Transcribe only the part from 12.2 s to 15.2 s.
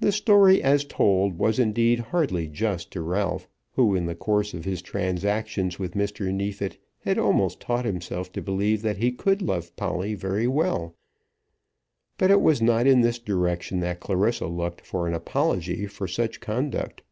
it was not in this direction that Clarissa looked for an